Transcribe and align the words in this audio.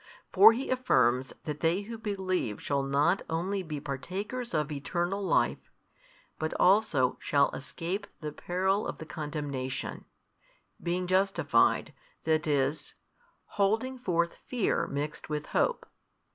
For 0.33 0.51
He 0.51 0.71
affirms 0.71 1.31
that 1.43 1.59
they 1.59 1.81
who 1.81 1.95
believe 1.95 2.59
shall 2.59 2.81
not 2.81 3.21
only 3.29 3.61
be 3.61 3.79
partakers 3.79 4.51
of 4.51 4.71
eternal 4.71 5.21
life, 5.21 5.69
but 6.39 6.55
also 6.59 7.17
shall 7.19 7.51
escape 7.51 8.07
the 8.19 8.31
peril 8.31 8.87
of 8.87 8.97
the 8.97 9.05
condemnation, 9.05 10.05
being 10.81 11.05
justified, 11.05 11.93
that 12.23 12.47
is: 12.47 12.95
holding 13.61 13.99
forth 13.99 14.37
fear 14.37 14.87
mixed 14.87 15.29
with 15.29 15.45
hope. 15.53 15.85